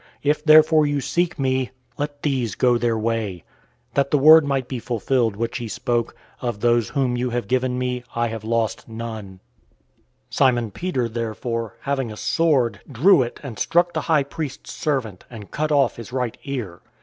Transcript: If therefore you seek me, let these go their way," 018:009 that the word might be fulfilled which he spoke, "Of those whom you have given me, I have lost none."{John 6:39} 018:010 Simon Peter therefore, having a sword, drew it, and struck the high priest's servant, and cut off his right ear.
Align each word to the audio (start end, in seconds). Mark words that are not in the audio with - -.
If 0.23 0.43
therefore 0.43 0.87
you 0.87 0.99
seek 0.99 1.37
me, 1.37 1.69
let 1.95 2.23
these 2.23 2.55
go 2.55 2.79
their 2.79 2.97
way," 2.97 3.43
018:009 3.89 3.93
that 3.93 4.09
the 4.09 4.17
word 4.17 4.45
might 4.47 4.67
be 4.67 4.79
fulfilled 4.79 5.35
which 5.35 5.59
he 5.59 5.67
spoke, 5.67 6.15
"Of 6.41 6.61
those 6.61 6.89
whom 6.89 7.15
you 7.15 7.29
have 7.29 7.47
given 7.47 7.77
me, 7.77 8.03
I 8.15 8.29
have 8.29 8.43
lost 8.43 8.89
none."{John 8.89 9.33
6:39} 9.35 9.37
018:010 10.31 10.35
Simon 10.35 10.71
Peter 10.71 11.07
therefore, 11.07 11.75
having 11.81 12.11
a 12.11 12.17
sword, 12.17 12.79
drew 12.91 13.21
it, 13.21 13.39
and 13.43 13.59
struck 13.59 13.93
the 13.93 14.01
high 14.01 14.23
priest's 14.23 14.71
servant, 14.71 15.25
and 15.29 15.51
cut 15.51 15.71
off 15.71 15.97
his 15.97 16.11
right 16.11 16.35
ear. 16.45 16.81